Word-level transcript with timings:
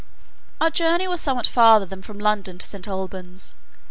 Our 0.59 0.71
journey 0.71 1.07
was 1.07 1.21
somewhat 1.21 1.45
farther 1.45 1.85
than 1.85 2.01
from 2.01 2.17
London 2.17 2.57
to 2.57 2.65
St. 2.65 2.87
Alban's. 2.87 3.55